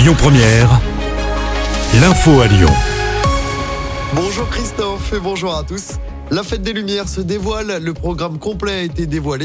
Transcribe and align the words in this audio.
Lyon 0.00 0.14
Première, 0.16 0.80
l'info 2.00 2.40
à 2.40 2.46
Lyon. 2.46 2.70
Bonjour 4.14 4.48
Christophe 4.48 5.12
et 5.12 5.20
bonjour 5.20 5.54
à 5.54 5.62
tous. 5.62 5.98
La 6.30 6.42
fête 6.42 6.62
des 6.62 6.72
Lumières 6.72 7.06
se 7.06 7.20
dévoile, 7.20 7.82
le 7.82 7.92
programme 7.92 8.38
complet 8.38 8.72
a 8.72 8.82
été 8.82 9.06
dévoilé. 9.06 9.44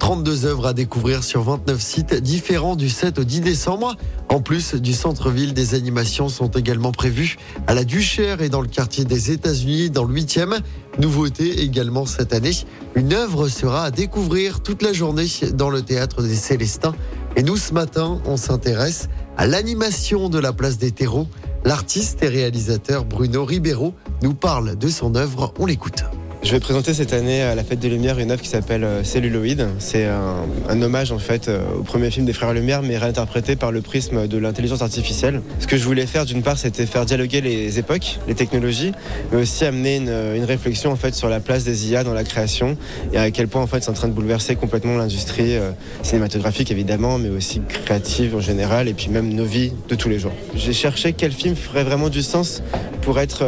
32 0.00 0.44
œuvres 0.44 0.66
à 0.66 0.72
découvrir 0.74 1.24
sur 1.24 1.42
29 1.44 1.80
sites 1.80 2.14
différents 2.14 2.76
du 2.76 2.90
7 2.90 3.18
au 3.20 3.24
10 3.24 3.40
décembre. 3.40 3.96
En 4.28 4.42
plus 4.42 4.74
du 4.74 4.92
centre-ville, 4.92 5.54
des 5.54 5.74
animations 5.74 6.28
sont 6.28 6.48
également 6.48 6.92
prévues 6.92 7.38
à 7.66 7.72
la 7.72 7.84
Duchère 7.84 8.42
et 8.42 8.50
dans 8.50 8.60
le 8.60 8.68
quartier 8.68 9.06
des 9.06 9.30
États-Unis, 9.30 9.88
dans 9.88 10.04
le 10.04 10.14
8e. 10.14 10.58
Nouveauté 10.98 11.62
également 11.62 12.04
cette 12.04 12.34
année, 12.34 12.52
une 12.94 13.14
œuvre 13.14 13.48
sera 13.48 13.84
à 13.84 13.90
découvrir 13.90 14.60
toute 14.60 14.82
la 14.82 14.92
journée 14.92 15.28
dans 15.54 15.70
le 15.70 15.80
théâtre 15.80 16.22
des 16.22 16.36
Célestins. 16.36 16.94
Et 17.36 17.42
nous, 17.42 17.56
ce 17.56 17.72
matin, 17.72 18.20
on 18.26 18.36
s'intéresse 18.36 19.08
à 19.36 19.46
l'animation 19.46 20.28
de 20.28 20.38
la 20.38 20.52
place 20.52 20.78
des 20.78 20.90
terreaux. 20.90 21.26
L'artiste 21.64 22.22
et 22.22 22.28
réalisateur 22.28 23.04
Bruno 23.04 23.44
Ribeiro 23.44 23.94
nous 24.22 24.34
parle 24.34 24.76
de 24.76 24.88
son 24.88 25.14
œuvre, 25.14 25.52
on 25.58 25.66
l'écoute. 25.66 26.04
Je 26.44 26.50
vais 26.50 26.60
présenter 26.60 26.92
cette 26.92 27.14
année 27.14 27.40
à 27.40 27.54
la 27.54 27.64
Fête 27.64 27.78
des 27.78 27.88
Lumières 27.88 28.18
une 28.18 28.30
œuvre 28.30 28.42
qui 28.42 28.50
s'appelle 28.50 28.84
euh, 28.84 29.02
Celluloid. 29.02 29.66
C'est 29.78 30.04
un, 30.04 30.82
hommage 30.82 31.10
en 31.10 31.18
fait 31.18 31.48
euh, 31.48 31.62
au 31.78 31.82
premier 31.82 32.10
film 32.10 32.26
des 32.26 32.34
Frères 32.34 32.52
Lumière, 32.52 32.82
mais 32.82 32.98
réinterprété 32.98 33.56
par 33.56 33.72
le 33.72 33.80
prisme 33.80 34.28
de 34.28 34.36
l'intelligence 34.36 34.82
artificielle. 34.82 35.40
Ce 35.58 35.66
que 35.66 35.78
je 35.78 35.84
voulais 35.84 36.04
faire 36.04 36.26
d'une 36.26 36.42
part, 36.42 36.58
c'était 36.58 36.84
faire 36.84 37.06
dialoguer 37.06 37.40
les 37.40 37.78
époques, 37.78 38.18
les 38.28 38.34
technologies, 38.34 38.92
mais 39.32 39.40
aussi 39.40 39.64
amener 39.64 39.96
une, 39.96 40.44
réflexion 40.44 40.92
en 40.92 40.96
fait 40.96 41.14
sur 41.14 41.30
la 41.30 41.40
place 41.40 41.64
des 41.64 41.90
IA 41.90 42.04
dans 42.04 42.12
la 42.12 42.24
création 42.24 42.76
et 43.14 43.18
à 43.18 43.30
quel 43.30 43.48
point 43.48 43.62
en 43.62 43.66
fait 43.66 43.82
c'est 43.82 43.90
en 43.90 43.94
train 43.94 44.08
de 44.08 44.12
bouleverser 44.12 44.54
complètement 44.56 44.98
l'industrie 44.98 45.56
euh, 45.56 45.70
cinématographique 46.02 46.70
évidemment, 46.70 47.16
mais 47.16 47.30
aussi 47.30 47.62
créative 47.66 48.36
en 48.36 48.40
général 48.40 48.86
et 48.88 48.92
puis 48.92 49.08
même 49.08 49.32
nos 49.32 49.46
vies 49.46 49.72
de 49.88 49.94
tous 49.94 50.10
les 50.10 50.18
jours. 50.18 50.34
J'ai 50.54 50.74
cherché 50.74 51.14
quel 51.14 51.32
film 51.32 51.56
ferait 51.56 51.84
vraiment 51.84 52.10
du 52.10 52.22
sens 52.22 52.62
pour 53.04 53.20
être 53.20 53.44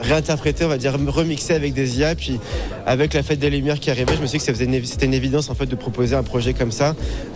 réinterprété, 0.00 0.64
on 0.64 0.68
va 0.68 0.78
dire 0.78 0.94
remixé 1.08 1.54
avec 1.54 1.74
des 1.74 1.98
IA, 1.98 2.14
puis 2.14 2.38
avec 2.86 3.14
la 3.14 3.22
fête 3.22 3.38
des 3.38 3.50
Lumières 3.50 3.80
qui 3.80 3.90
arrivait, 3.90 4.14
je 4.16 4.22
me 4.22 4.26
suis 4.26 4.38
dit 4.38 4.44
que 4.44 4.52
c'était 4.52 4.64
une, 4.64 4.74
une, 4.74 5.14
évidence 5.14 5.50
en 5.50 5.54
fait 5.54 5.66
de 5.66 5.74
proposer 5.74 6.14
un 6.14 6.22
projet 6.22 6.54
comme 6.54 6.72
ça, 6.72 6.94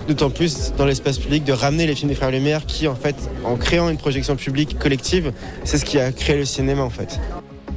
d'autant 0.09 0.31
plus 0.31 0.73
dans 0.79 0.87
l'espace 0.87 1.19
public, 1.19 1.45
de 1.45 1.53
ramener 1.53 1.87
les 1.87 1.95
films 1.95 2.09
des 2.09 2.15
Frères 2.15 2.31
Lumière 2.31 2.67
qui 2.67 2.89
en 2.89 2.95
fait, 2.95 3.17
en 3.45 3.57
créant 3.57 3.89
une 3.89 3.99
projection 3.99 4.37
publique 4.37 4.79
collective, 4.79 5.33
c'est 5.65 5.79
ce 5.79 5.85
qui 5.85 5.99
a 5.99 6.13
créé 6.13 6.37
le 6.37 6.45
cinéma 6.45 6.83
en 6.83 6.91
fait. 6.91 7.19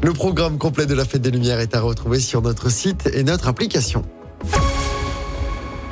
Le 0.02 0.14
programme 0.14 0.58
complet 0.58 0.86
de 0.86 0.94
la 0.94 1.04
fête 1.04 1.22
des 1.22 1.32
Lumières 1.32 1.60
est 1.60 1.76
à 1.76 1.82
retrouver 1.82 2.20
sur 2.20 2.42
notre 2.42 2.70
site 2.70 3.10
et 3.14 3.24
notre 3.24 3.48
application. 3.48 4.04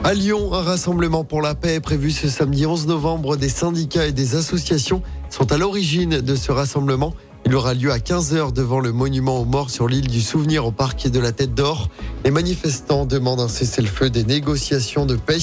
À 0.04 0.14
Lyon, 0.14 0.54
un 0.54 0.62
rassemblement 0.62 1.26
pour 1.26 1.42
la 1.42 1.56
paix 1.56 1.76
est 1.76 1.82
prévu 1.82 2.12
ce 2.12 2.30
samedi 2.30 2.66
11 2.66 2.88
novembre. 2.88 3.36
Des 3.36 3.50
syndicats 3.50 4.06
et 4.06 4.14
des 4.14 4.36
associations 4.36 5.02
sont 5.30 5.52
à 5.52 5.58
l'origine 5.58 6.22
de 6.22 6.36
ce 6.36 6.54
rassemblement. 6.54 7.14
Il 7.50 7.56
aura 7.56 7.74
lieu 7.74 7.94
à 7.94 7.98
15h 7.98 8.52
devant 8.52 8.82
le 8.82 8.92
monument 8.92 9.40
aux 9.40 9.46
morts 9.46 9.70
sur 9.70 9.88
l'île 9.88 10.10
du 10.10 10.20
Souvenir 10.20 10.66
au 10.66 10.72
parc 10.72 11.08
de 11.08 11.18
la 11.18 11.32
Tête 11.32 11.56
d'Or. 11.56 11.88
Les 12.26 12.30
manifestants 12.30 13.06
demandent 13.06 13.40
un 13.40 13.48
cessez-le-feu 13.48 14.10
des 14.10 14.26
négociations 14.26 15.06
de 15.06 15.16
paix 15.16 15.38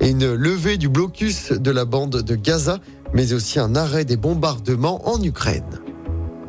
et 0.00 0.08
une 0.08 0.32
levée 0.32 0.78
du 0.78 0.88
blocus 0.88 1.52
de 1.52 1.70
la 1.70 1.84
bande 1.84 2.22
de 2.22 2.34
Gaza, 2.34 2.78
mais 3.12 3.34
aussi 3.34 3.60
un 3.60 3.76
arrêt 3.76 4.06
des 4.06 4.16
bombardements 4.16 5.06
en 5.06 5.22
Ukraine. 5.22 5.80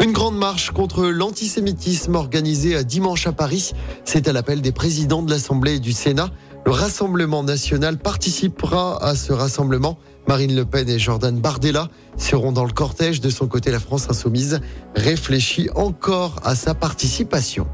Une 0.01 0.13
grande 0.13 0.37
marche 0.37 0.71
contre 0.71 1.03
l'antisémitisme 1.07 2.15
organisée 2.15 2.81
dimanche 2.85 3.27
à 3.27 3.33
Paris. 3.33 3.73
C'est 4.05 4.29
à 4.29 4.33
l'appel 4.33 4.61
des 4.61 4.71
présidents 4.71 5.23
de 5.23 5.29
l'Assemblée 5.29 5.75
et 5.75 5.79
du 5.79 5.91
Sénat. 5.91 6.31
Le 6.65 6.71
Rassemblement 6.71 7.43
national 7.43 7.97
participera 7.97 9.03
à 9.03 9.15
ce 9.15 9.33
rassemblement. 9.33 9.97
Marine 10.27 10.55
Le 10.55 10.65
Pen 10.65 10.87
et 10.87 10.99
Jordan 10.99 11.39
Bardella 11.39 11.89
seront 12.17 12.51
dans 12.51 12.65
le 12.65 12.71
cortège. 12.71 13.19
De 13.19 13.29
son 13.29 13.47
côté, 13.47 13.71
la 13.71 13.79
France 13.79 14.07
insoumise 14.09 14.59
réfléchit 14.95 15.69
encore 15.75 16.35
à 16.43 16.55
sa 16.55 16.73
participation. 16.73 17.67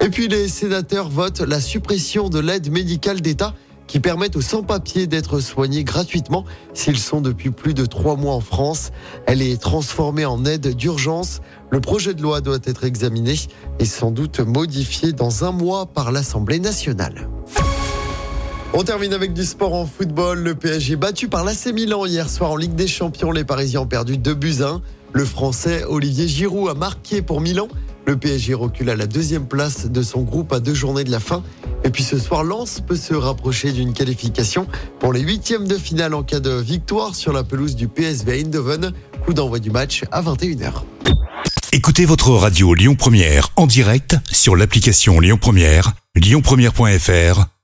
Et 0.00 0.08
puis 0.08 0.28
les 0.28 0.48
sénateurs 0.48 1.08
votent 1.08 1.40
la 1.40 1.60
suppression 1.60 2.28
de 2.28 2.38
l'aide 2.38 2.70
médicale 2.70 3.20
d'État 3.20 3.54
qui 3.86 4.00
permet 4.00 4.34
aux 4.36 4.40
sans-papiers 4.40 5.06
d'être 5.06 5.40
soignés 5.40 5.84
gratuitement 5.84 6.44
s'ils 6.72 6.98
sont 6.98 7.20
depuis 7.20 7.50
plus 7.50 7.74
de 7.74 7.84
trois 7.84 8.16
mois 8.16 8.34
en 8.34 8.40
France. 8.40 8.90
Elle 9.26 9.42
est 9.42 9.60
transformée 9.60 10.24
en 10.24 10.44
aide 10.46 10.74
d'urgence. 10.74 11.40
Le 11.70 11.80
projet 11.80 12.14
de 12.14 12.22
loi 12.22 12.40
doit 12.40 12.58
être 12.64 12.84
examiné 12.84 13.34
et 13.78 13.84
sans 13.84 14.10
doute 14.10 14.40
modifié 14.40 15.12
dans 15.12 15.44
un 15.44 15.52
mois 15.52 15.86
par 15.86 16.12
l'Assemblée 16.12 16.60
nationale. 16.60 17.28
On 18.76 18.82
termine 18.82 19.12
avec 19.12 19.34
du 19.34 19.44
sport 19.44 19.72
en 19.72 19.86
football. 19.86 20.40
Le 20.40 20.56
PSG 20.56 20.96
battu 20.96 21.28
par 21.28 21.44
l'AC 21.44 21.66
Milan 21.72 22.06
hier 22.06 22.28
soir 22.28 22.50
en 22.50 22.56
Ligue 22.56 22.74
des 22.74 22.88
Champions. 22.88 23.30
Les 23.30 23.44
Parisiens 23.44 23.82
ont 23.82 23.86
perdu 23.86 24.18
2 24.18 24.34
buts 24.34 24.62
1. 24.62 24.82
Le 25.12 25.24
Français 25.24 25.84
Olivier 25.84 26.26
Giroud 26.26 26.68
a 26.68 26.74
marqué 26.74 27.22
pour 27.22 27.40
Milan. 27.40 27.68
Le 28.04 28.16
PSG 28.16 28.52
recule 28.52 28.90
à 28.90 28.96
la 28.96 29.06
deuxième 29.06 29.46
place 29.46 29.86
de 29.86 30.02
son 30.02 30.22
groupe 30.22 30.52
à 30.52 30.58
deux 30.58 30.74
journées 30.74 31.04
de 31.04 31.12
la 31.12 31.20
fin. 31.20 31.44
Et 31.84 31.90
puis 31.90 32.02
ce 32.02 32.18
soir, 32.18 32.42
Lens 32.42 32.82
peut 32.84 32.96
se 32.96 33.14
rapprocher 33.14 33.70
d'une 33.70 33.92
qualification 33.92 34.66
pour 34.98 35.12
les 35.12 35.20
huitièmes 35.20 35.68
de 35.68 35.78
finale 35.78 36.12
en 36.12 36.24
cas 36.24 36.40
de 36.40 36.50
victoire 36.50 37.14
sur 37.14 37.32
la 37.32 37.44
pelouse 37.44 37.76
du 37.76 37.86
PSV 37.86 38.40
Eindhoven. 38.40 38.92
Coup 39.24 39.34
d'envoi 39.34 39.60
du 39.60 39.70
match 39.70 40.02
à 40.10 40.20
21h. 40.20 40.82
Écoutez 41.70 42.06
votre 42.06 42.30
radio 42.30 42.74
Lyon 42.74 42.96
Première 42.96 43.50
en 43.54 43.68
direct 43.68 44.16
sur 44.32 44.56
l'application 44.56 45.20
Lyon 45.20 45.38
Première, 45.40 45.92
lyonpremière.fr 46.16 47.53